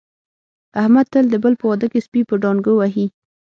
احمد 0.81 1.05
تل 1.13 1.25
د 1.31 1.35
بل 1.43 1.53
په 1.61 1.65
واده 1.69 1.87
کې 1.91 1.99
سپي 2.05 2.21
په 2.29 2.35
ډانګو 2.41 2.73
وهي. 2.77 3.05